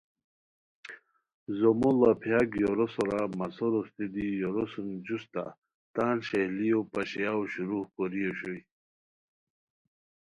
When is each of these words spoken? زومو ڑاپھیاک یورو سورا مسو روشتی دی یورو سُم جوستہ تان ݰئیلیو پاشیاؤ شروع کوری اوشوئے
زومو 1.57 1.89
ڑاپھیاک 2.07 2.49
یورو 2.63 2.85
سورا 2.93 3.21
مسو 3.39 3.65
روشتی 3.73 4.05
دی 4.13 4.27
یورو 4.41 4.65
سُم 4.71 4.87
جوستہ 5.05 5.43
تان 5.93 6.15
ݰئیلیو 6.27 6.79
پاشیاؤ 6.91 7.41
شروع 7.53 7.83
کوری 7.93 8.21
اوشوئے 8.27 8.61